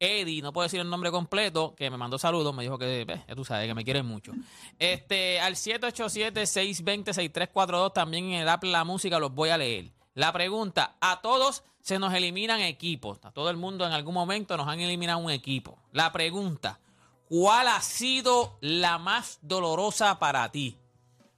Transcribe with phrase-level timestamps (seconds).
[0.00, 3.44] Eddie, no puedo decir el nombre completo, que me mandó saludos, me dijo que, tú
[3.44, 4.32] sabes, que me quiere mucho.
[4.78, 9.90] Este, al 787-620-6342, también en el app La Música los voy a leer.
[10.14, 14.56] La pregunta, a todos se nos eliminan equipos, a todo el mundo en algún momento
[14.56, 15.78] nos han eliminado un equipo.
[15.92, 16.80] La pregunta,
[17.28, 20.76] ¿cuál ha sido la más dolorosa para ti?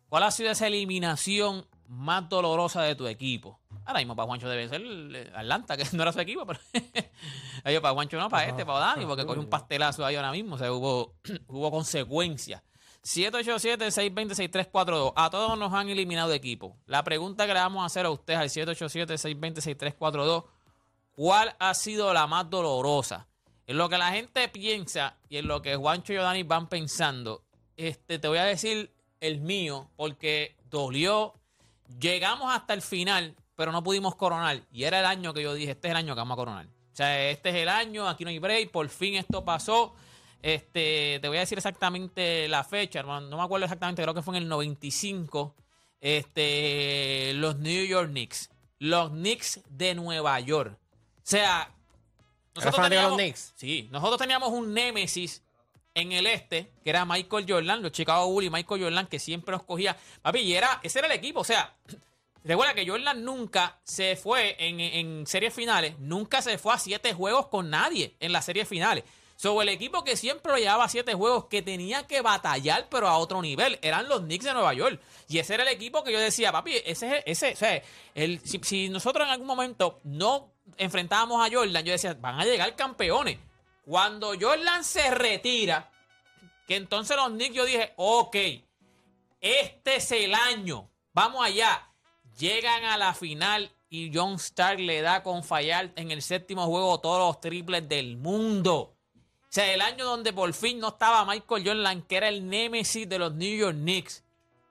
[0.08, 3.59] ¿Cuál ha sido esa eliminación más dolorosa de tu equipo?
[3.90, 6.60] Ahora mismo para Juancho debe ser el Atlanta, que no era su equipo, pero
[7.64, 10.54] Ay, para Juancho no, para este, para Dani, porque cogió un pastelazo ahí ahora mismo,
[10.54, 11.16] o sea, hubo,
[11.48, 12.62] hubo consecuencias.
[13.02, 15.12] 787-620-6342.
[15.16, 16.76] A todos nos han eliminado de equipo.
[16.86, 20.44] La pregunta que le vamos a hacer a ustedes al 787-620-6342,
[21.10, 23.26] ¿cuál ha sido la más dolorosa?
[23.66, 27.42] En lo que la gente piensa y en lo que Juancho y Dani van pensando,
[27.76, 31.34] este, te voy a decir el mío, porque dolió.
[31.98, 34.62] Llegamos hasta el final, pero no pudimos coronar.
[34.72, 36.64] Y era el año que yo dije, este es el año que vamos a coronar.
[36.64, 39.94] O sea, este es el año, aquí no hay break, por fin esto pasó.
[40.40, 43.28] Este, te voy a decir exactamente la fecha, hermano.
[43.28, 45.54] No me acuerdo exactamente, creo que fue en el 95.
[46.00, 48.48] Este, los New York Knicks.
[48.78, 50.78] Los Knicks de Nueva York.
[51.18, 51.70] O sea,
[52.54, 53.52] ¿Eres fanático de los Knicks?
[53.56, 55.42] Sí, nosotros teníamos un némesis
[55.92, 59.52] en el este, que era Michael Jordan, los Chicago Bulls y Michael Jordan, que siempre
[59.52, 59.98] nos cogía.
[60.22, 61.40] Papi, y era, ese era el equipo.
[61.40, 61.74] O sea,
[62.44, 67.46] recuerda que Jordan nunca se fue en, series finales, nunca se fue a siete juegos
[67.48, 69.04] con nadie en las series finales.
[69.36, 73.08] Sobre el equipo que siempre lo llevaba a siete juegos, que tenía que batallar, pero
[73.08, 75.00] a otro nivel, eran los Knicks de Nueva York.
[75.28, 77.82] Y ese era el equipo que yo decía, papi, ese es ese, o sea,
[78.14, 82.44] el, si, si nosotros en algún momento no enfrentábamos a Jordan, yo decía, van a
[82.44, 83.38] llegar campeones.
[83.86, 85.90] Cuando Jordan se retira,
[86.66, 88.36] que entonces los Knicks yo dije, ok,
[89.40, 91.89] este es el año, vamos allá.
[92.38, 97.00] Llegan a la final y John Stark le da con fallar en el séptimo juego
[97.00, 98.96] todos los triples del mundo.
[99.50, 103.08] O sea, el año donde por fin no estaba Michael Jordan, que era el némesis
[103.08, 104.22] de los New York Knicks,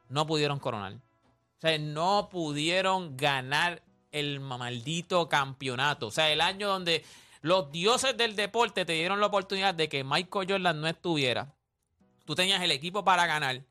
[0.07, 0.93] no pudieron coronar.
[0.93, 6.07] O sea, no pudieron ganar el maldito campeonato.
[6.07, 7.03] O sea, el año donde
[7.41, 11.53] los dioses del deporte te dieron la oportunidad de que Michael Jordan no estuviera.
[12.23, 13.61] Tú tenías el equipo para ganar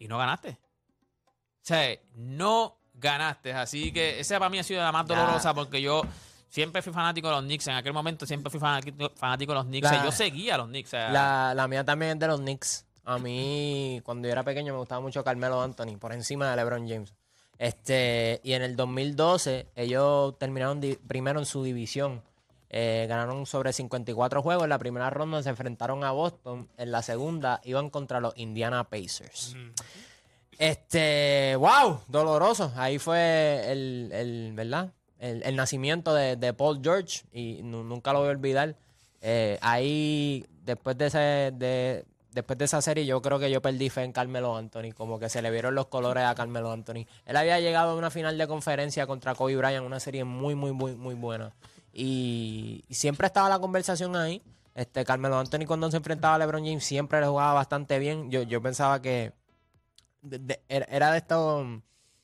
[0.00, 0.58] y no ganaste.
[0.58, 3.52] O sea, no ganaste.
[3.52, 6.02] Así que esa para mí ha sido la más dolorosa porque yo
[6.48, 7.66] siempre fui fanático de los Knicks.
[7.68, 9.90] En aquel momento siempre fui fanático, fanático de los Knicks.
[9.90, 10.88] La- yo seguía a los Knicks.
[10.88, 12.84] o sea, La, la mía también es de los Knicks.
[13.04, 16.88] A mí, cuando yo era pequeño, me gustaba mucho Carmelo Anthony, por encima de LeBron
[16.88, 17.12] James.
[17.58, 22.22] Este, y en el 2012, ellos terminaron primero en su división.
[22.70, 24.62] Eh, ganaron sobre 54 juegos.
[24.64, 26.68] En la primera ronda se enfrentaron a Boston.
[26.78, 29.56] En la segunda iban contra los Indiana Pacers.
[30.60, 32.70] Este, wow, doloroso.
[32.76, 34.92] Ahí fue el, el ¿verdad?
[35.18, 38.76] El, el nacimiento de, de Paul George y nu- nunca lo voy a olvidar.
[39.22, 41.18] Eh, ahí, después de, ese,
[41.54, 44.92] de, después de esa serie, yo creo que yo perdí fe en Carmelo Anthony.
[44.94, 47.06] Como que se le vieron los colores a Carmelo Anthony.
[47.24, 50.72] Él había llegado a una final de conferencia contra Kobe Bryant, una serie muy, muy,
[50.72, 51.54] muy, muy buena.
[51.94, 54.42] Y, y siempre estaba la conversación ahí.
[54.74, 58.30] Este, Carmelo Anthony cuando se enfrentaba a LeBron James siempre le jugaba bastante bien.
[58.30, 59.32] Yo, yo pensaba que
[60.22, 61.66] de- de- era de estos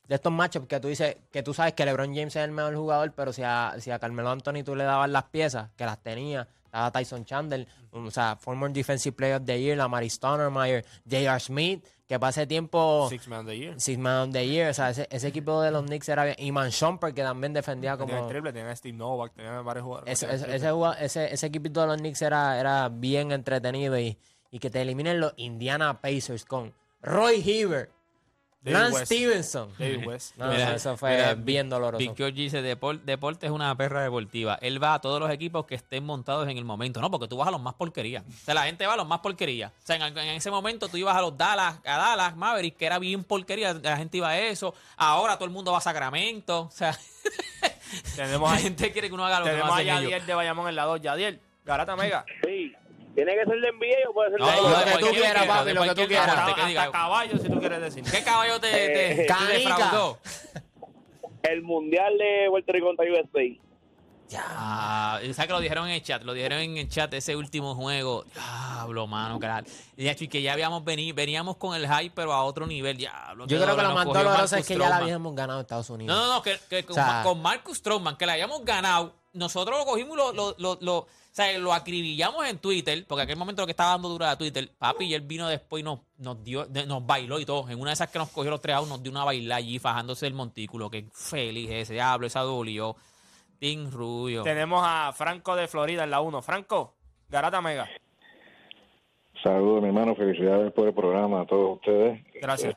[0.08, 2.76] de estos matchups que tú dices que tú sabes que LeBron James es el mejor
[2.76, 6.00] jugador, pero si a, si a Carmelo Anthony tú le dabas las piezas, que las
[6.00, 10.84] tenía, estaba Tyson Chandler, o sea, former Defensive Player of the Year, la Mary Stoudemire,
[11.10, 11.40] J.R.
[11.40, 13.80] Smith, que pase tiempo Six Man of the Year.
[13.80, 16.36] Six Man of the Year, o sea, ese, ese equipo de los Knicks era bien.
[16.38, 18.28] Iman Shumpert, que también defendía Tenía el como...
[18.30, 20.22] triple, tenía a Steve Novak, tenía varios jugadores.
[20.22, 21.04] Ese, ese, triple.
[21.04, 24.16] ese, ese equipito de los Knicks era, era bien entretenido y,
[24.52, 26.72] y que te eliminen los Indiana Pacers con
[27.02, 27.90] Roy Hibbert,
[28.62, 29.06] David Lance West.
[29.06, 29.72] Stevenson.
[29.78, 30.34] David West.
[30.38, 31.98] No, Mira, eso fue mira, bien doloroso.
[31.98, 34.58] Big George dice, "Depor- deporte es una perra deportiva.
[34.60, 37.00] Él va a todos los equipos que estén montados en el momento.
[37.00, 38.24] No, porque tú vas a los más porquerías.
[38.28, 39.70] O sea, la gente va a los más porquerías.
[39.70, 42.86] O sea, en, en ese momento tú ibas a los Dallas, a Dallas, Maverick, que
[42.86, 43.72] era bien porquería.
[43.74, 44.74] La gente iba a eso.
[44.96, 46.62] Ahora todo el mundo va a Sacramento.
[46.62, 46.98] O sea,
[48.16, 50.00] Tenemos la a, gente quiere que uno haga lo que tenemos a ellos.
[50.02, 51.00] Yadiel de Bayamón en la 2.
[51.02, 52.24] Yadiel, Garata Mega.
[52.44, 52.74] Sí.
[53.16, 55.46] ¿Tiene que ser de NBA o puede ser No, de no, lo que tú quieras,
[55.46, 56.28] papi, lo que tú quieras.
[56.28, 58.04] Hasta, hasta caballo, si tú quieres decir.
[58.04, 59.52] ¿Qué caballo te, te- te Canica.
[59.76, 60.18] defraudó?
[61.42, 63.40] El Mundial de Puerto Rico contra USA.
[64.38, 66.22] Ah, ¿sabes que lo dijeron en el chat?
[66.24, 68.24] Lo dijeron en el chat ese último juego.
[68.34, 69.68] Diablo, mano, carajo.
[69.96, 72.66] Y de hecho, y que ya habíamos venido, veníamos con el hype, pero a otro
[72.66, 72.96] nivel.
[72.96, 75.88] Diablo, Yo creo que lo más doloroso Marcus es que ya la habíamos ganado Estados
[75.90, 76.14] Unidos.
[76.16, 79.14] No, no, no, que, que con, O sea- con Marcus Stroman, que la hayamos ganado,
[79.32, 83.26] nosotros lo cogimos y lo, lo, lo, lo- sea, lo acribillamos en Twitter, porque en
[83.26, 85.84] aquel momento lo que estaba dando dura a Twitter, papi, y él vino después y
[85.84, 87.68] nos, nos dio, nos bailó y todo.
[87.68, 89.78] En una de esas que nos cogió los tres a nos dio una baila allí,
[89.78, 92.96] fajándose el montículo, que feliz ese, diablo, esa dolió.
[93.58, 94.42] Team Rubio.
[94.42, 96.42] Tenemos a Franco de Florida en la 1.
[96.42, 96.94] Franco,
[97.28, 97.88] Garata Mega.
[99.42, 100.14] Saludos, mi hermano.
[100.14, 102.20] Felicidades por el programa a todos ustedes.
[102.40, 102.76] Gracias.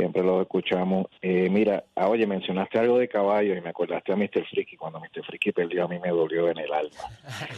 [0.00, 1.06] Siempre los escuchamos.
[1.22, 4.44] Eh, mira, ah, oye, mencionaste algo de caballos y me acordaste a Mr.
[4.50, 4.76] Freaky.
[4.76, 5.24] Cuando Mr.
[5.26, 6.90] Freaky perdió, a mí me dolió en el alma.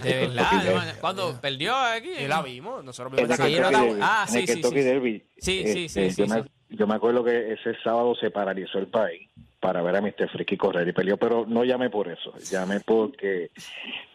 [0.03, 2.11] De verdad, cuando perdió aquí.
[2.11, 2.83] Y la vimos.
[2.85, 3.99] Nosotros En vimos el Derby.
[4.03, 4.85] ah, En sí, el sí, Kentucky sí.
[4.85, 5.23] Derby.
[5.39, 6.49] Sí, sí, sí, Este, sí, yo, me, sí.
[6.71, 9.29] yo me acuerdo que ese sábado se paralizó el país
[9.61, 10.29] para ver a Mr.
[10.31, 12.33] Freaky correr y peleó, pero no llamé por eso.
[12.51, 13.51] Llamé porque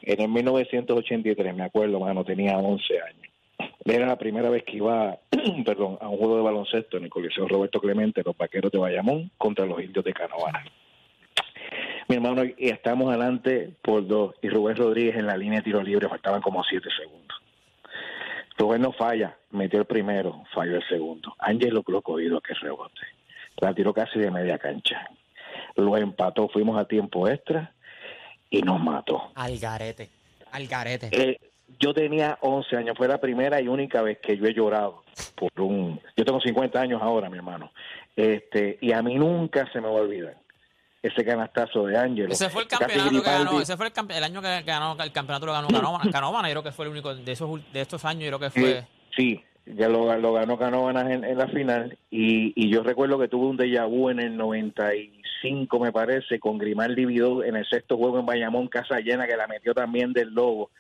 [0.02, 3.27] en el 1983, me acuerdo, mano, tenía 11 años.
[3.88, 5.18] Era la primera vez que iba,
[5.66, 9.32] perdón, a un juego de baloncesto en el Coliseo Roberto Clemente, los vaqueros de Bayamón
[9.38, 10.66] contra los indios de Canóvana.
[12.10, 15.82] Mi hermano, y estamos adelante por dos, y Rubén Rodríguez en la línea de tiro
[15.82, 17.38] libre, faltaban como siete segundos.
[18.58, 21.34] Rubén no falla, metió el primero, falló el segundo.
[21.40, 23.02] Ángel lo lo cogido que rebote.
[23.58, 25.10] La tiró casi de media cancha.
[25.76, 27.74] Lo empató, fuimos a tiempo extra
[28.50, 29.32] y nos mató.
[29.36, 30.10] Al garete.
[30.52, 31.10] Al garete.
[31.12, 31.40] Eh,
[31.80, 35.04] yo tenía 11 años, fue la primera y única vez que yo he llorado
[35.36, 36.00] por un...
[36.16, 37.72] Yo tengo 50 años ahora, mi hermano.
[38.16, 40.36] Este, y a mí nunca se me va a olvidar
[41.04, 42.32] ese canastazo de Ángel.
[42.32, 45.12] Ese fue el campeonato que ganó, ese fue el, campe- el año que ganó el
[45.12, 48.04] campeonato lo ganó Canóvana, Canóvana, yo creo que fue el único de esos de estos
[48.04, 48.84] años, yo creo que fue
[49.16, 53.28] Sí, ya lo, lo ganó Canóvanas en, en la final y, y yo recuerdo que
[53.28, 57.96] tuve un déjà vu en el 95, me parece, con Grimaldi Vidó en el sexto
[57.98, 60.72] juego en Bayamón, casa llena, que la metió también del Lobo,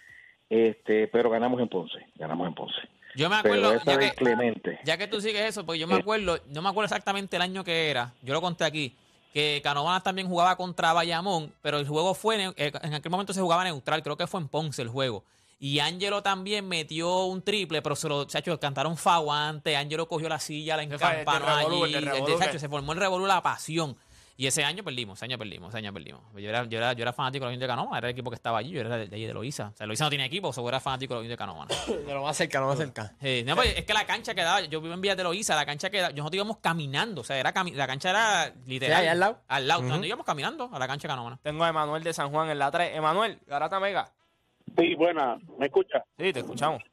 [0.49, 2.75] este, pero ganamos en Ponce, ganamos en Ponce.
[3.15, 5.99] Yo me acuerdo, ya que, Clemente, ya que tú sigues eso, pues yo me Eh.
[5.99, 8.95] acuerdo, no me acuerdo exactamente el año que era, yo lo conté aquí,
[9.33, 13.33] que Canovanas también jugaba contra Bayamón, pero el juego fue, neu- eh, en aquel momento
[13.33, 15.23] se jugaba neutral, creo que fue en Ponce el juego.
[15.59, 20.37] Y Ángelo también metió un triple, pero se lo, chacho, cantaron faguante, Ángelo cogió la
[20.39, 23.97] silla, la encampanó allí, el de chacho, se formó el revolú la pasión.
[24.39, 26.21] Y ese año perdimos, ese año perdimos, ese año perdimos.
[26.35, 28.29] Yo era, yo era, yo era fanático de los indios de Canóvana, era el equipo
[28.29, 29.69] que estaba allí, yo era de, de allí de Loíza.
[29.73, 31.37] O sea, Loíza no tiene equipo, o sea, yo era fanático de los indios de
[31.39, 31.73] Canóvana.
[32.07, 33.15] De lo más cerca, lo más cerca.
[33.19, 35.65] Sí, no, pues, es que la cancha quedaba, yo vivo en Villas de Loíza, la
[35.65, 38.97] cancha quedaba, nosotros íbamos caminando, o sea, era cami- la cancha era literal.
[38.97, 39.41] Sí, ahí al lado.
[39.47, 41.39] Al lado, nosotros íbamos caminando a la cancha Canóvana.
[41.41, 42.95] Tengo a Emanuel de San Juan en la 3.
[42.95, 44.11] Emanuel, Garata Mega.
[44.77, 45.37] Sí, buena.
[45.57, 46.03] ¿Me escucha?
[46.17, 46.83] Sí, te escuchamos.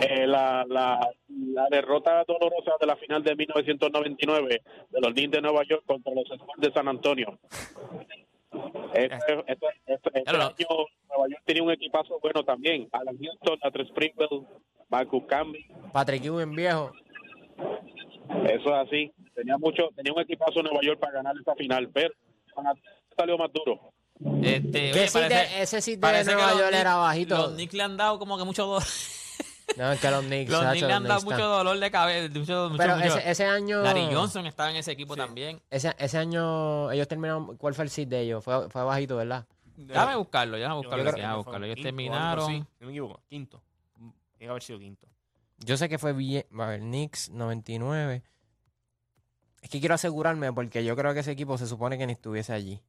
[0.00, 5.40] Eh, la, la, la derrota dolorosa de la final de 1999 de los Knicks de
[5.42, 7.38] Nueva York contra los Spurs de San Antonio.
[8.94, 9.14] Este,
[9.46, 10.54] este, este- este año
[11.08, 12.88] Nueva York tenía un equipazo bueno también.
[12.92, 14.46] Alan Houston, Atre Springfield,
[14.88, 15.66] Marcus Camby.
[15.92, 16.92] Patrick Ewing viejo.
[18.48, 19.12] Eso es así.
[19.34, 22.12] Tenía mucho, tenía un equipazo Nueva York para ganar esa final, pero
[23.16, 23.92] salió más duro.
[24.42, 27.36] Este, oye, sí de- ese sí de Nueva York era bajito.
[27.36, 28.82] Los Knicks le han dado como que mucho dolor.
[29.76, 30.50] No, es que los Knicks.
[30.50, 32.28] Los Knicks le han dado mucho dolor de cabeza.
[32.38, 33.06] Mucho, mucho, Pero mucho.
[33.18, 33.82] ese, ese año.
[33.82, 35.60] Larry Johnson estaba en ese equipo también.
[35.70, 37.56] Ese, ese año ellos terminaron.
[37.56, 38.44] ¿Cuál fue el seed de ellos?
[38.44, 39.46] Fue, fue bajito, ¿verdad?
[39.76, 41.04] Déjame buscarlo, déjame Yo buscarlo.
[41.04, 41.66] que déjame buscarlo.
[41.66, 42.44] Ellos quinto terminaron.
[42.44, 43.20] así, No me equivoco.
[43.28, 43.62] Quinto.
[43.96, 45.06] Tiene que haber sido quinto.
[45.58, 46.44] Yo sé que fue bien.
[46.58, 48.22] A ver, Knicks 99.
[49.62, 52.52] Es que quiero asegurarme porque yo creo que ese equipo se supone que ni estuviese
[52.52, 52.82] allí.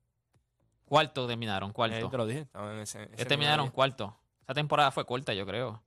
[0.86, 2.10] Cuarto terminaron, Eh, cuarto.
[2.10, 2.42] te lo dije.
[2.42, 4.18] estaba en ese- ese Ellos terminaron cuarto.
[4.44, 5.82] Esa temporada fue corta, yo creo.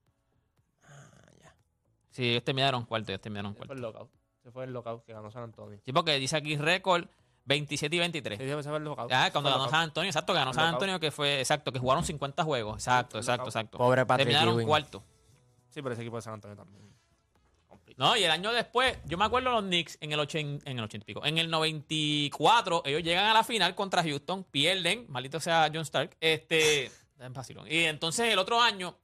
[2.17, 3.61] Sí, ellos terminaron cuarto, ellos terminaron día.
[3.61, 3.87] Ese fue cuarto.
[3.87, 4.11] el lockout.
[4.41, 5.79] Ese fue el lockout que ganó San Antonio.
[5.85, 7.07] Sí, porque dice aquí récord
[7.45, 8.39] 27 y 23.
[8.39, 9.13] Sí, ese fue el lockout.
[9.13, 9.69] Ah, cuando ganó.
[9.69, 10.73] San Antonio, exacto, que ganó San.
[10.73, 12.77] Antonio, que fue, exacto, que jugaron 50 juegos.
[12.77, 13.77] Exacto, exacto, exacto.
[13.77, 14.67] Pobre Patrick Terminaron Ewing.
[14.67, 15.05] cuarto.
[15.69, 16.87] Sí, pero ese equipo de San Antonio también.
[17.99, 20.85] No, y el año después, yo me acuerdo los Knicks en el 80, en el
[20.85, 21.25] 80 y pico.
[21.25, 26.17] En el 94, ellos llegan a la final contra Houston, pierden, maldito sea John Stark.
[26.21, 27.67] Este, en vacilón.
[27.71, 28.97] Y entonces el otro año,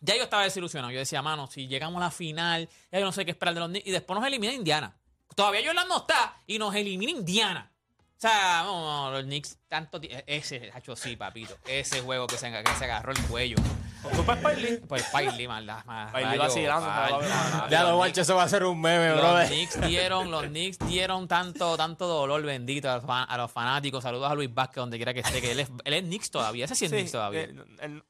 [0.00, 0.92] ya yo estaba desilusionado.
[0.92, 3.60] Yo decía, mano, si llegamos a la final, ya yo no sé qué esperar de
[3.60, 3.86] los Knicks.
[3.86, 4.96] Y después nos elimina Indiana.
[5.34, 7.70] Todavía Jordan no está y nos elimina Indiana.
[8.16, 11.54] O sea, no, no, los Knicks, tanto Ese, hacho, sí, papito.
[11.66, 13.56] Ese juego que se, que se agarró el cuello.
[14.14, 14.76] Culpa es Paili.
[14.88, 16.12] Pues Paili, más la más.
[16.12, 17.20] Rayo, vacilando.
[17.68, 19.48] Ya los lo guacho, eso va a ser un meme, los brother.
[19.48, 24.02] Knicks dieron, los Knicks dieron tanto, tanto dolor bendito a los, fan- a los fanáticos.
[24.02, 26.64] Saludos a Luis Vázquez, donde quiera que esté, que él es, él es Knicks todavía.
[26.66, 27.42] Ese sí es Knicks todavía.
[27.42, 28.00] eh, eh,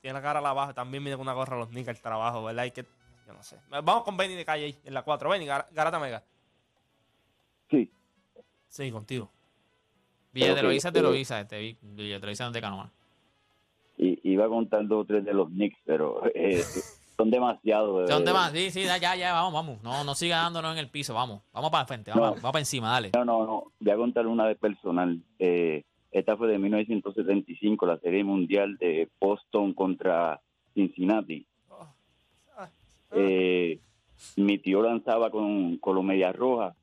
[0.00, 0.72] tiene la cara a la baja.
[0.74, 2.64] También viene con una gorra a los Knicks el trabajo, ¿verdad?
[2.64, 2.82] Y que,
[3.26, 3.56] yo no sé.
[3.70, 5.28] Vamos con Benny de calle ahí, en la 4.
[5.30, 6.22] Benny, Gar- Garata Mega.
[7.70, 7.90] Sí.
[8.68, 9.30] Sí, contigo.
[10.32, 12.90] Villa de Ok, Loíza, de eh, Loíza, este, Vi- Villa de Loíza, no de Canoa.
[13.98, 16.62] Y, iba contando tres de los Knicks, pero eh,
[17.16, 18.08] son demasiados.
[18.08, 18.52] ¿Son eh, temas?
[18.52, 19.82] Sí, sí, ya, ya, ya, vamos, vamos.
[19.82, 21.42] No, no siga dándonos en el piso, vamos.
[21.52, 22.34] Vamos para el frente, vamos, No.
[22.36, 23.10] vamos para encima, dale.
[23.14, 23.64] No, no, no.
[23.80, 25.20] Voy a contar una vez personal.
[25.38, 30.40] Eh, esta fue de 1975, la Serie Mundial de Boston contra
[30.74, 31.46] Cincinnati.
[33.12, 33.80] Eh,
[34.36, 36.76] mi tío lanzaba con, con los Medias Rojas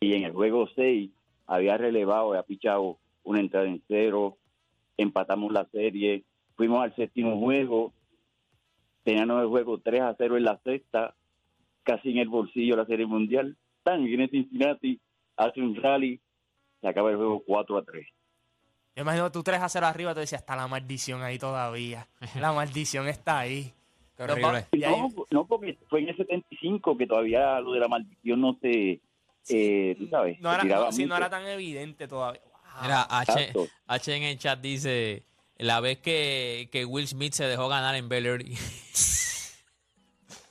[0.00, 1.10] y en el juego 6
[1.46, 4.36] había relevado, había pichado una entrada en cero,
[4.96, 6.24] empatamos la serie,
[6.56, 7.92] fuimos al séptimo juego,
[9.04, 11.14] teníamos el juego 3 a 0 en la sexta,
[11.82, 13.56] casi en el bolsillo la Serie Mundial.
[13.82, 15.00] Tan viene Cincinnati,
[15.36, 16.20] hace un rally,
[16.80, 18.06] se acaba el juego 4 a 3.
[18.98, 22.08] Yo imagino tú 3 a 0 arriba, te decías, está la maldición ahí todavía.
[22.34, 23.72] La maldición está ahí.
[24.16, 24.50] Qué Nos horrible.
[24.52, 27.86] va- y ahí- No, no, porque fue en el 75 que todavía lo de la
[27.86, 29.00] maldición no se,
[29.50, 32.40] eh, tú sabes, no era, no, sí, no era tan evidente todavía.
[32.42, 32.82] Wow.
[32.82, 33.52] Mira, H.
[33.86, 35.22] H en el chat dice,
[35.58, 38.44] la vez que, que Will Smith se dejó ganar en Bel Air.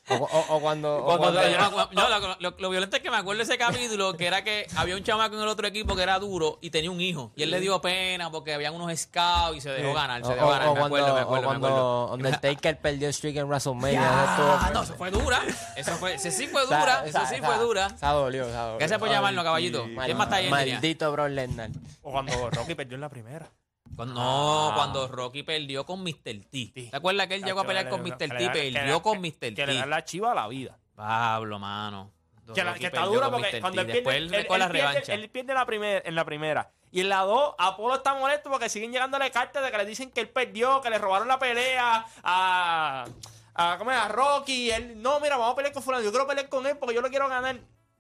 [0.10, 0.98] O, o- o cuando.
[0.98, 4.14] o Cuando- cuando- yo lo, lo- lo violento es que me acuerdo de ese capítulo,
[4.16, 6.90] que era que había un chamaco en el otro equipo que era duro y tenía
[6.92, 7.32] un hijo.
[7.36, 10.22] Y él le dio pena porque habían unos scouts y se dejó ganar.
[10.26, 12.14] Se o- dejó ganar, me cuando, acuerdo, me acuerdo, me cuando acuerdo.
[12.14, 14.02] Undertaker perdió el streak en WrestleMania.
[14.04, 15.42] Ah, no, eso fue dura.
[15.76, 16.78] Eso fue, ese sí fue dura.
[16.84, 17.88] esa- Eso esa- sí fue dura.
[17.88, 18.78] Esa dolió, esa dolió.
[18.80, 19.84] Gracias por llamarnos, caballito.
[19.86, 19.96] sí.
[20.06, 20.74] ¿Quién más está ahí en línea?
[20.76, 21.70] Maldito Bro Lesnar.
[22.02, 23.50] O cuando Rocky perdió en la primera.
[23.96, 24.74] Cuando- no, Ah.
[24.76, 26.46] cuando Rocky perdió con Mr.
[26.52, 26.72] T.
[26.74, 28.18] ¿Te acuerdas que él llegó a pelear con Mr.
[28.18, 28.52] T?
[28.52, 29.54] Que Perdió con Mr.
[29.56, 29.90] Que le da T.
[29.90, 30.78] la chiva a la vida.
[30.96, 32.12] Pablo, mano.
[32.54, 33.62] Que, la- Rocky que está perdió duro con porque Mr.
[33.62, 33.82] cuando T.
[33.82, 35.14] él Después pierde, él él, con la él pierde, revancha.
[35.14, 36.72] él pierde la primer, en la primera.
[36.92, 40.10] Y en la 2, Apolo está molesto porque siguen llegándole cartas de que le dicen
[40.12, 43.06] que él perdió, que le robaron la pelea a,
[43.54, 43.98] a, ¿cómo es?
[43.98, 44.68] a Rocky.
[44.68, 46.04] Y él, no, mira, vamos a pelear con fulano.
[46.04, 47.60] Yo quiero pelear con él porque yo lo quiero ganar.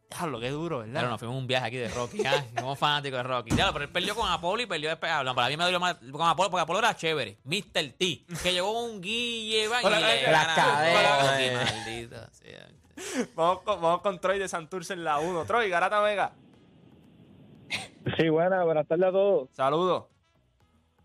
[0.09, 0.91] Déjalo, qué duro, ¿verdad?
[0.93, 2.25] Claro, nos fuimos un viaje aquí de Rocky.
[2.25, 2.43] ¿ah?
[2.57, 3.49] Somos fanáticos de Rocky.
[3.51, 5.11] Claro, pero él perdió con Apolo y perdió después.
[5.11, 7.37] ah, no, para mí me dolió más con Apolo porque Apolo era chévere.
[7.43, 7.91] Mr.
[7.97, 8.23] T.
[8.41, 9.99] Que llegó un guille va, y Con la-
[11.65, 12.67] maldito sea.
[13.35, 15.45] Vamos, con, vamos con Troy de Santurce en la 1.
[15.45, 16.31] Troy, Garata Vega.
[18.17, 19.49] Sí, buenas, buenas tardes a todos.
[19.51, 20.05] Saludos.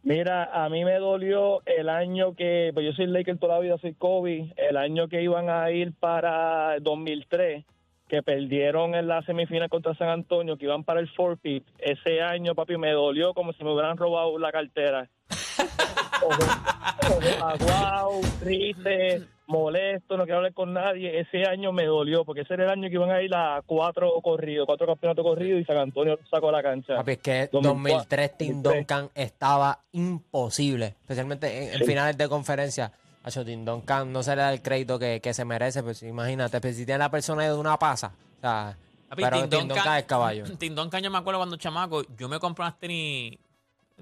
[0.04, 3.78] Mira, a mí me dolió el año que, pues yo soy Laker toda la vida,
[3.78, 7.64] soy Kobe, el año que iban a ir para 2003,
[8.12, 11.64] que perdieron en la semifinal contra San Antonio, que iban para el forfeit.
[11.78, 15.09] Ese año, papi, me dolió como si me hubieran robado la cartera.
[17.40, 21.21] Aguao, triste, molesto, no quiero hablar con nadie.
[21.21, 24.11] Ese año me dolió, porque ese era el año que iban a ir a cuatro
[24.23, 26.97] corridos, cuatro campeonatos corridos y San Antonio sacó la cancha.
[26.97, 28.87] Papi, es que 2004, 2003 Tim 2003.
[28.87, 31.85] Duncan estaba imposible, especialmente en, en Sí.
[31.87, 32.92] finales de conferencia.
[33.24, 36.60] Acho, Tim Duncan no se le da el crédito que, que se merece, pues imagínate,
[36.60, 38.76] pues, si tiene la persona de una pasa, o sea,
[39.08, 40.44] Papi, pero es caballo.
[40.74, 43.38] Duncan, yo me acuerdo cuando chamaco, yo me compré unas tenis.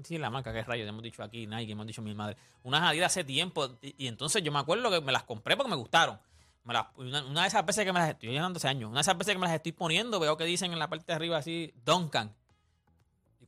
[0.03, 2.35] Sí, la marca, que rayos, hemos dicho aquí, Nike, hemos dicho mi madre.
[2.63, 3.77] Unas Adidas hace tiempo.
[3.81, 6.17] Y, y entonces yo me acuerdo que me las compré porque me gustaron.
[6.63, 8.99] Me las- una, una de esas veces que me las estoy llenando hace años, una
[8.99, 11.13] de esas veces que me las estoy poniendo, veo que dicen en la parte de
[11.13, 12.33] arriba así, Duncan.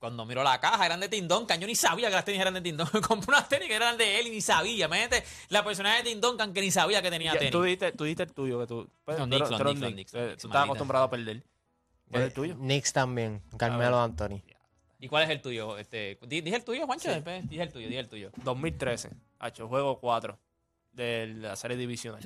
[0.04, 1.62] Cuando miro la caja, eran de Tim Duncan.
[1.62, 3.02] Yo ni sabía que las tenis eran de Tim Duncan.
[3.08, 4.88] compré unas tenis que eran de él y ni sabía.
[4.88, 7.52] Imagínate la persona de Tim Duncan que ni sabía que tenía Ya, tenis.
[7.54, 8.90] tú, dijiste, tú dijiste el tuyo, que tú.
[9.06, 9.24] pues, tú.
[9.24, 11.42] Knicks, los Eh, Tú estás acostumbrado a perder.
[12.12, 12.56] ¿Cuál es el Eh, tuyo?
[12.56, 14.42] Knicks también, Carmelo Anthony.
[15.00, 15.78] ¿Y cuál es el tuyo?
[15.78, 17.10] Este, di- dije el tuyo, Juancho.
[17.10, 18.32] después Dije el tuyo, dije el tuyo.
[18.44, 19.10] 2013,
[19.42, 20.38] hecho juego 4
[20.92, 22.22] de la serie divisional.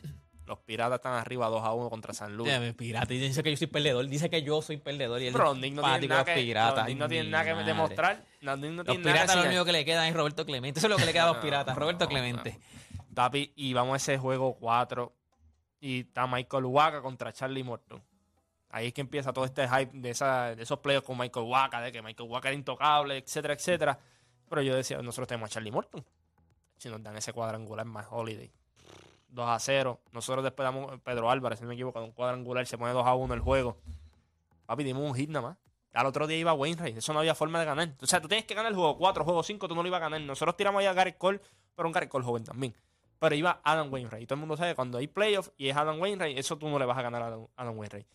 [0.48, 2.50] Los Piratas están arriba 2 a 1 contra San Luis.
[2.78, 3.14] Pirata.
[3.14, 4.08] Y dice que yo soy perdedor.
[4.08, 5.22] Dice que yo soy perdedor.
[5.22, 8.26] Y él Pero los Knicks no tienen nada que, los no tienen nada que demostrar.
[8.40, 10.80] Los no Los piratas lo único que le queda es Roberto Clemente.
[10.80, 11.76] Eso es lo que le queda a los piratas.
[11.76, 12.60] Roberto Clemente.
[13.14, 15.14] Tapi, y vamos a ese juego 4.
[15.82, 18.02] Y está Michael Waka contra Charlie Morton.
[18.70, 21.82] Ahí es que empieza todo este hype de, esa, de esos playoffs con Michael Waka,
[21.82, 24.00] de que Michael Waka era intocable, etcétera, etcétera.
[24.50, 26.06] Pero yo decía, nosotros tenemos a Charlie Morton.
[26.78, 28.52] Si nos dan ese cuadrangular más Holiday.
[29.30, 30.00] 2 a 0.
[30.12, 33.16] Nosotros después damos Pedro Álvarez, si no me equivoco, un cuadrangular, se pone 2 a
[33.16, 33.78] 1 el juego.
[34.66, 35.58] Papi, dimos un hit nada más.
[35.94, 36.98] Al otro día iba Wainwright.
[36.98, 37.96] Eso no había forma de ganar.
[38.02, 39.98] O sea, tú tienes que ganar el juego 4, juego 5, tú no lo ibas
[39.98, 40.22] a ganar.
[40.22, 41.42] Nosotros tiramos ahí a Garrett Cole,
[41.76, 42.76] pero un Garrett Cole joven también.
[43.20, 44.24] Pero iba Adam Wainwright.
[44.24, 46.70] Y todo el mundo sabe que cuando hay playoffs y es Adam Wainwright, eso tú
[46.70, 48.06] no le vas a ganar a Adam, Adam Wainwright.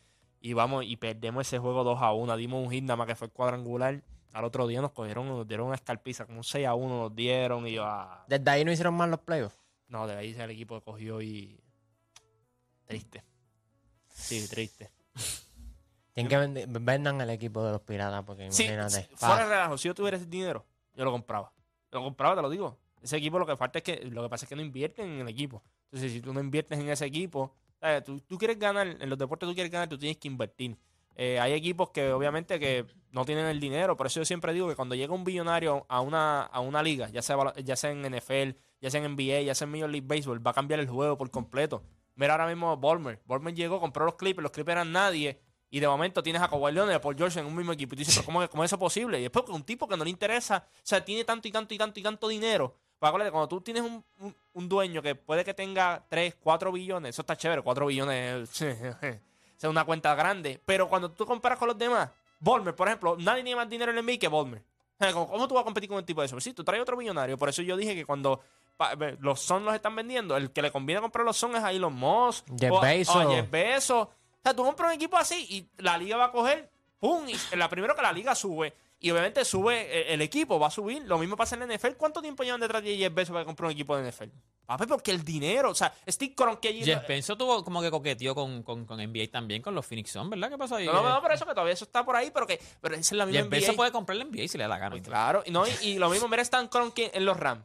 [0.41, 2.37] y vamos y perdemos ese juego 2 a 1.
[2.37, 4.03] Dimos un hit nada más que fue cuadrangular.
[4.33, 7.15] Al otro día nos cogieron, nos dieron una escarpiza, como un 6 a 1 nos
[7.15, 9.62] dieron y yo, ah, Desde ahí no hicieron más los playoffs.
[9.93, 11.61] No, de ahí el equipo cogió y
[12.87, 13.23] triste.
[14.09, 14.91] Sí, triste.
[16.15, 19.05] Tienen que vend- vendan el equipo de los piratas porque Sí, imagínate.
[19.09, 21.53] sí, fuera de relajo, si yo tuviera ese dinero, yo lo compraba.
[21.91, 22.79] Yo lo compraba, te lo digo.
[23.03, 25.21] Ese equipo lo que falta es que, lo que pasa es que no invierten en
[25.21, 25.63] el equipo.
[25.85, 28.05] Entonces, si tú no inviertes en ese equipo, ¿sabes?
[28.05, 30.77] Tú, tú quieres ganar, en los deportes tú quieres ganar, tú tienes que invertir.
[31.17, 34.69] Eh, hay equipos que obviamente que no tienen el dinero, por eso yo siempre digo
[34.69, 38.03] que cuando llega un billonario a una, a una liga, ya sea, ya sea en
[38.03, 40.89] NFL, ya sea en NBA, ya sea en Major League Baseball, va a cambiar el
[40.89, 41.83] juego por completo.
[42.15, 43.21] Mira ahora mismo Bolmer.
[43.27, 45.39] Bolmer llegó, compró los Clippers, los Clippers eran nadie,
[45.71, 47.95] y de momento tienes a Kawhi Leonard y a Paul George en un mismo equipo.
[47.95, 49.19] Y tú dices, pero ¿cómo, cómo es eso posible?
[49.19, 51.79] Y después un tipo que no le interesa, o sea, tiene tanto y tanto y
[51.79, 52.77] tanto y tanto dinero.
[53.01, 57.11] Acuérdate, cuando tú tienes un, un- un dueño que puede que tenga 3, 4 billones,
[57.11, 58.49] eso está chévere, 4 billones
[59.67, 60.61] es una cuenta grande.
[60.65, 63.99] Pero cuando tú comparas con los demás, Bolmer, por ejemplo, nadie tiene más dinero en
[63.99, 64.63] el NBA que Bolmer.
[64.99, 66.41] O sea, ¿Cómo tú vas a competir con un tipo de eso?
[66.41, 67.37] Sí, tú traes otro millonario.
[67.37, 68.41] Por eso yo dije que cuando
[69.21, 71.95] los Son los están vendiendo, el que le conviene comprar los Son es a Elon
[71.95, 72.47] Musk.
[72.59, 73.17] Jeff o Bezos.
[73.17, 74.09] o Jeff Bezos.
[74.09, 74.11] O
[74.43, 76.69] sea, tú compras un equipo así y la liga va a coger,
[77.03, 77.27] ¡pum!
[77.29, 78.73] Y la primero que la liga sube.
[79.01, 81.03] Y obviamente sube eh, el equipo, va a subir.
[81.07, 81.95] Lo mismo pasa en la NFL.
[81.97, 84.29] ¿Cuánto tiempo llevan detrás de Jeff Bezos para comprar un equipo de NFL?
[84.65, 88.33] Papi, porque el dinero, o sea, Steve Kroenke allí- Jeff Bezos tuvo como que coqueteó
[88.33, 90.51] con, con, con NBA también, con los Phoenix Suns, ¿verdad?
[90.51, 90.87] ¿Qué pasó ahí?
[90.87, 93.11] No, no, no, pero eso que todavía eso está por ahí, pero que pero es
[93.11, 93.57] la misma Jeff NBA.
[93.57, 94.91] Bezos puede comprar el NBA si le da la gana.
[94.93, 97.65] Pues claro, y, no, y, y lo mismo, mira, están Kroenke en los Rams.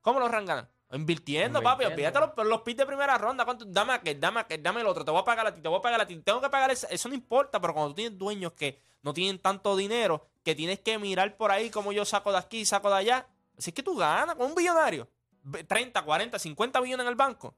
[0.00, 0.68] ¿Cómo los Rams ganan?
[0.92, 3.44] Invirtiendo, papi, olvídate los, los pits de primera ronda.
[3.44, 3.64] ¿Cuánto?
[3.66, 5.04] Dame aquel, dame aquel, dame el otro.
[5.04, 6.16] Te voy a pagar a ti, te voy a pagar a ti.
[6.20, 9.76] Tengo que pagar eso no importa, pero cuando tú tienes dueños que no tienen tanto
[9.76, 13.26] dinero, que tienes que mirar por ahí como yo saco de aquí, saco de allá.
[13.56, 15.08] Así es que tú ganas con un billonario.
[15.42, 17.54] Ve- 30, 40, 50 billones en el banco.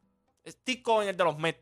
[0.46, 1.60] Steve Cohen, el de los Mets.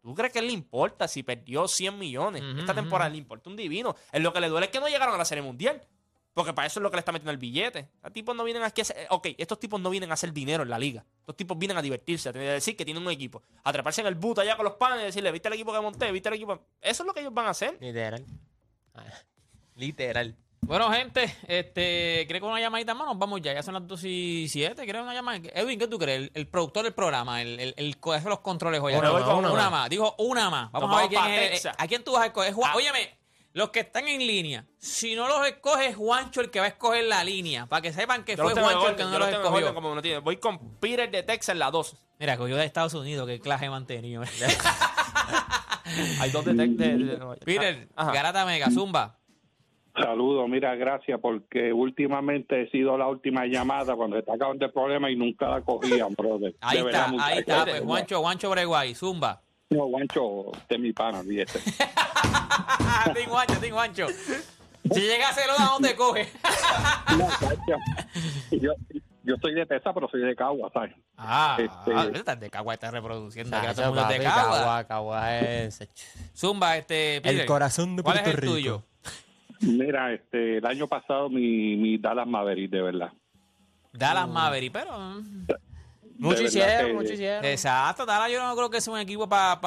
[0.00, 2.42] ¿Tú crees que le importa si perdió 100 millones?
[2.42, 3.94] Ujú, Esta temporada le importa un divino.
[4.12, 5.82] Es lo que le duele es que no llegaron a la Serie Mundial.
[6.34, 7.88] Porque para eso es lo que le está metiendo el billete.
[7.94, 8.96] Estos tipos no vienen aquí a hacer.
[8.98, 11.04] eh, Ok, estos tipos no vienen a hacer dinero en la liga.
[11.20, 13.40] Estos tipos vienen a divertirse, a decir que tienen un equipo.
[13.62, 15.80] A treparse en el boot allá con los panes y decirle, ¿viste el equipo que
[15.80, 16.10] monté?
[16.10, 16.60] ¿Viste el equipo?
[16.80, 17.78] Eso es lo que ellos van a hacer.
[17.80, 18.24] Literal.
[18.94, 19.04] Ah,
[19.76, 20.36] Literal.
[20.60, 24.02] Bueno, gente, este, creo que una llamadita más, nos vamos ya, ya son las 2
[24.04, 25.38] y 7, creo una llamada.
[25.52, 26.18] Edwin, ¿qué tú crees?
[26.22, 28.94] El, el productor del programa, el, el, el co- hace los controles hoy.
[28.94, 29.70] Una más, con una una, más.
[29.70, 29.90] más.
[29.90, 30.72] Dijo una más.
[30.72, 31.42] Vamos a ver quién es.
[31.42, 31.76] el- Texas.
[31.78, 32.54] ¿A quién tú vas a escoger?
[32.54, 32.76] Juan- Ah.
[32.76, 33.14] Óyeme,
[33.54, 37.04] los que están en línea, si no los escoges, Juancho el que va a escoger
[37.04, 39.30] la línea, para que sepan que Yo fue Juancho el que no yo los los
[39.30, 39.74] tengo en orden escogió.
[39.74, 40.18] como tiene.
[40.18, 41.96] Voy con Peter de Texas en la 2.
[42.20, 44.22] Mira, cogió de Estados Unidos, qué clase mantenido.
[46.20, 46.76] Hay dos de Texas.
[46.78, 48.12] de- de- de- Peter, Ajá.
[48.12, 49.18] Garata Mega, Zumba.
[49.96, 55.08] Saludos, mira, gracias, porque últimamente he sido la última llamada cuando está acabando el problema
[55.08, 56.56] y nunca la cogían, brother.
[56.60, 59.40] Ahí De está, verdad, ahí está, pues Juancho, Juancho Breguay, Zumba.
[59.74, 61.58] No, Guancho, es mi pana, olvídate.
[63.14, 64.06] Ten Juancho, ten Juancho.
[64.08, 66.28] Si llega a hacerlo, ¿a dónde coge?
[67.18, 67.28] No,
[68.50, 68.72] yo,
[69.24, 70.92] yo soy de Tesa, pero soy de Cagua, ¿sabes?
[71.16, 73.60] Ah, Este- ah, estás de Cagua, estás reproduciendo.
[73.60, 74.56] que todo el mundo de Cagua.
[74.58, 75.78] Cagua, Cagua es
[76.36, 77.20] Zumba, este.
[77.22, 78.52] Peter, el corazón de ¿Cuál Puerto es el Rico.
[78.54, 78.82] tuyo?
[79.60, 83.12] Mira, este, el año pasado mi, mi Dallas Maverick, de verdad.
[83.92, 85.20] Dallas Maverick, pero.
[86.16, 87.44] Mucho hicieron, mucho hicieron.
[87.44, 89.60] Exacto, Dallas yo no creo que sea un equipo para...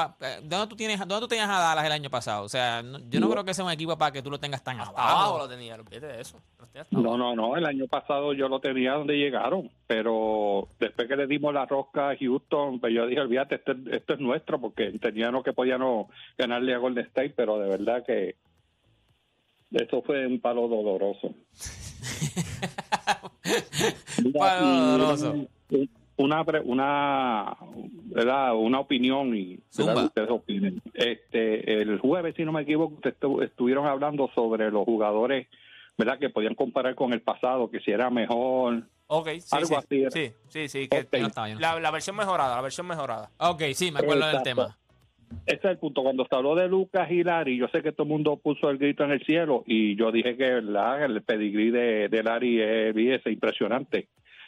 [0.43, 2.45] ¿dónde, tú tienes, ¿Dónde tú tenías a Dallas el año pasado?
[2.45, 4.63] O sea, no- yo no creo que sea un equipo para que tú lo tengas
[4.63, 5.17] tan Hasta abajo.
[5.19, 6.39] abajo lo tenía, de eso.
[6.91, 11.27] No, no, no, el año pasado yo lo tenía donde llegaron, pero después que le
[11.27, 14.86] dimos la rosca a Houston, pues yo dije, olvídate, esto, es- esto es nuestro, porque
[14.88, 16.07] entendíamos que podíamos
[16.38, 18.36] ganarle a Golden State, pero de verdad que
[19.71, 21.33] eso fue un palo doloroso.
[24.38, 25.36] Palo doloroso.
[26.17, 27.56] Una, pre- una,
[28.06, 28.56] ¿verdad?
[28.56, 29.60] una opinión y
[30.06, 30.82] ustedes opinen.
[30.93, 35.47] Este, el jueves, si no me equivoco, ustedes estu- estuvieron hablando sobre los jugadores
[35.99, 36.19] ¿verdad?
[36.19, 38.84] Que podían comparar con el pasado, que si era mejor.
[39.08, 40.12] Ok, sí, Algo sí, así era.
[40.12, 43.32] sí, sí, sí, que no estaba, no la, la versión mejorada, la versión mejorada.
[43.39, 44.77] Ok, sí, me acuerdo del tema.
[45.47, 46.03] Ese es el punto.
[46.03, 48.77] Cuando se habló de Lucas y Larry, yo sé que todo el mundo puso el
[48.77, 51.03] grito en el cielo y yo dije que ¿verdad?
[51.06, 54.08] el pedigrí de, de Larry es, es impresionante.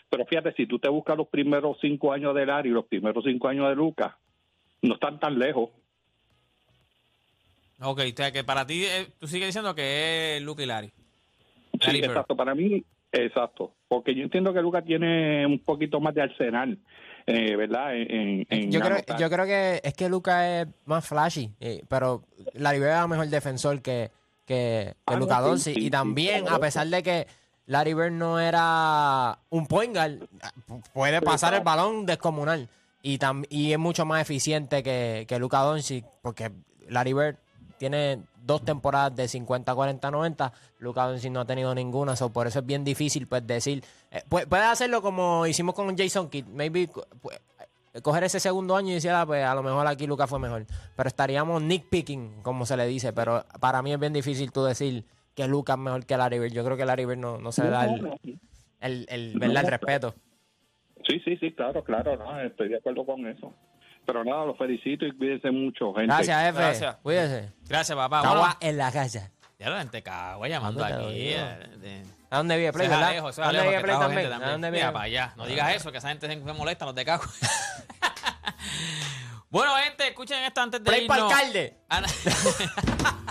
[0.09, 3.23] Pero fíjate, si tú te buscas los primeros cinco años de Larry y los primeros
[3.23, 4.13] cinco años de Lucas,
[4.81, 5.69] no están tan lejos.
[7.81, 10.87] Ok, o sea que para ti, eh, tú sigues diciendo que es Luke y Larry.
[10.87, 10.93] Sí,
[11.81, 12.09] Larry Bird.
[12.11, 12.35] exacto.
[12.35, 13.71] Para mí, exacto.
[13.87, 16.77] Porque yo entiendo que Lucas tiene un poquito más de arsenal,
[17.25, 17.95] eh, ¿verdad?
[17.95, 21.83] En, en- en Yo creo, yo creo que es que Luca es más flashy, eh,
[21.87, 24.09] pero Larry Bird es mejor defensor que,
[24.45, 25.73] que, que Ah, no, sí, Doncic.
[25.75, 26.57] sí, y sí, también, claro.
[26.57, 27.27] a pesar de que
[27.69, 30.27] Larry Bird no era un point guard,
[30.91, 32.67] puede pasar el balón descomunal.
[33.03, 36.51] Y, tam- y es mucho más eficiente que, que Luka Doncic, porque
[36.89, 37.37] Larry Bird
[37.77, 40.51] tiene dos temporadas de 50, 40, 90.
[40.79, 43.83] Luka Doncic no ha tenido ninguna, so por eso es bien difícil pues decir.
[44.11, 46.89] eh, pu- puede hacerlo como hicimos con Jason Kidd, maybe
[47.93, 50.39] eh, coger ese segundo año y decir, ah, pues a lo mejor aquí Luka fue
[50.39, 50.65] mejor.
[50.95, 53.13] Pero estaríamos nitpicking, como se le dice.
[53.13, 55.05] Pero para mí es bien difícil tú decir
[55.41, 56.53] que Luka es mejor que Larry Bird.
[56.53, 58.39] Yo creo que Larry Bird no, no se le da el,
[58.81, 59.63] el, el, ¿verdad?
[59.63, 60.15] el respeto.
[61.07, 63.53] Sí, sí, sí, claro, claro, no, estoy de acuerdo con eso.
[64.05, 66.07] Pero nada, los felicito y cuídense mucho, gente.
[66.13, 66.57] Gracias, F.
[66.59, 66.95] Gracias.
[66.97, 67.51] Cuídese.
[67.67, 68.21] Gracias, papá.
[68.21, 69.31] Bueno, en la casa.
[69.57, 71.33] ya la gente cagua llamando ¿Dónde te aquí.
[71.85, 73.07] eh, ¿A dónde vive Play, verdad?
[73.09, 74.33] Alejo, ¿A dónde vive Play también?
[74.33, 74.93] ¿A dónde Mira vive?
[74.93, 75.33] para allá.
[75.37, 77.23] No digas eso, que esa gente se molesta, los de cago.
[79.49, 81.33] bueno, gente, escuchen esto antes de Play para irnos.
[81.33, 81.77] alcalde.
[81.89, 82.07] Ana-
[83.03, 83.17] Ah,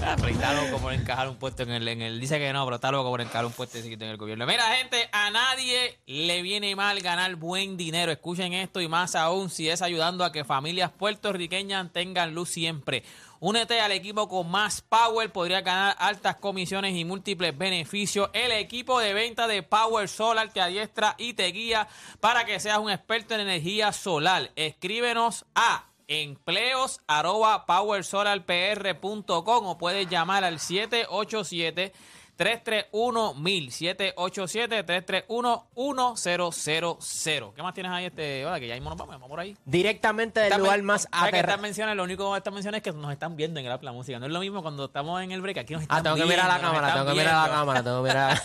[0.00, 2.20] pero está loco por encajar un puesto en el, en el.
[2.20, 4.46] Dice que no, pero está loco por encajar un puesto en el gobierno.
[4.46, 8.10] Mira, gente, a nadie le viene mal ganar buen dinero.
[8.10, 13.04] Escuchen esto y más aún si es ayudando a que familias puertorriqueñas tengan luz siempre.
[13.40, 18.28] Únete al equipo con más power, podría ganar altas comisiones y múltiples beneficios.
[18.34, 21.88] El equipo de venta de Power Solar te adiestra y te guía
[22.20, 24.50] para que seas un experto en energía solar.
[24.56, 31.92] Escríbenos a empleos arroba powersolarpr.com o puedes llamar al 787
[32.34, 38.44] 331 1000 787 331 1000 ¿Qué más tienes ahí este?
[38.44, 39.56] Hola, que ya mismo nos vamos, vamos por ahí.
[39.64, 41.60] Directamente del lugar más ¿sabes que aterrador.
[41.60, 43.92] menciones, lo único de estas menciones es que nos están viendo en el app la
[43.92, 44.18] música.
[44.18, 46.24] No es lo mismo cuando estamos en el break, aquí nos están Ah, tengo que
[46.24, 48.42] mirar a la cámara, tengo que mirar a la cámara, tengo que mirar.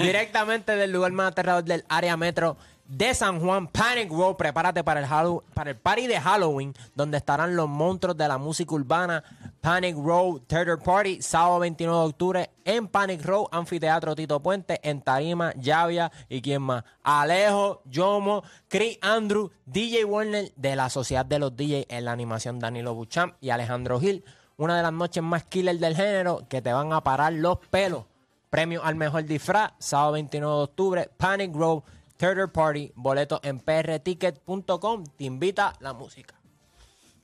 [0.00, 4.36] Directamente del lugar más aterrador del área metro de San Juan, Panic Row.
[4.36, 9.22] Prepárate para el, party de Halloween, donde estarán los monstruos de la música urbana.
[9.60, 15.00] Panic Row Theater Party, sábado 29 de octubre en Panic Row, Anfiteatro Tito Puente, en
[15.00, 16.84] Tarima, Llavia y quién más.
[17.02, 22.58] Alejo, Yomo, Chris Andrew, DJ Warner de la Sociedad de los DJ en la animación
[22.58, 24.22] Danilo Buchamp y Alejandro Gil.
[24.58, 28.04] Una de las noches más killer del género que te van a parar los pelos.
[28.50, 31.82] Premio al mejor disfraz, sábado 29 de octubre, Panic Grove,
[32.16, 35.04] Theater Party, boletos en prticket.com.
[35.16, 36.34] Te invita la música.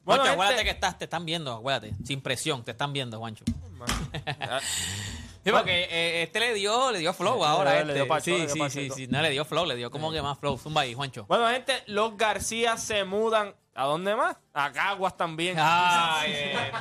[0.04, 1.94] Bueno, Juancho, acuérdate que estás, te están viendo, acuérdate.
[2.04, 3.44] Sin presión, te están viendo, Juancho.
[5.42, 7.72] Sí, porque eh, este le dio, le dio flow Sí, ahora.
[7.72, 7.94] le este.
[7.94, 8.94] dio pacho, sí, le dio sí, sí, pachito.
[8.94, 9.06] sí.
[9.06, 10.58] No le dio flow, le dio como que más flow.
[10.58, 11.24] Zumba ahí, Juancho.
[11.26, 13.54] Bueno, gente, los García se mudan.
[13.74, 14.36] ¿A dónde más?
[14.52, 15.56] A Caguas también.
[15.58, 16.32] Ay,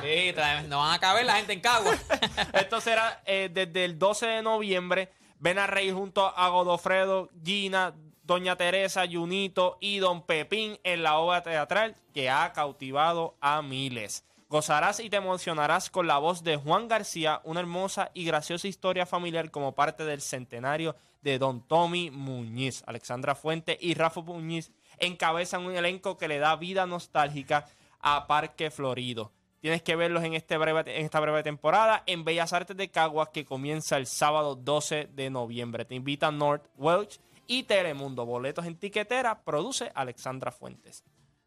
[0.02, 1.96] eh, no van a caber la gente en Cagua.
[2.52, 5.10] Esto será eh, desde el 12 de noviembre.
[5.40, 11.16] Ven a reír junto a Godofredo, Gina, Doña Teresa, Junito y Don Pepín en la
[11.16, 14.22] obra teatral que ha cautivado a miles.
[14.50, 19.06] Gozarás y te emocionarás con la voz de Juan García, una hermosa y graciosa historia
[19.06, 22.82] familiar como parte del centenario de Don Tommy Muñiz.
[22.86, 27.66] Alexandra Fuente y Rafa Muñiz encabezan un elenco que le da vida nostálgica
[27.98, 29.32] a Parque Florido.
[29.60, 33.44] Tienes que verlos en, este en esta breve temporada en Bellas Artes de Caguas que
[33.44, 35.84] comienza el sábado 12 de noviembre.
[35.84, 38.24] Te invita North Welch y Telemundo.
[38.24, 39.42] Boletos en tiquetera.
[39.42, 41.04] Produce Alexandra Fuentes.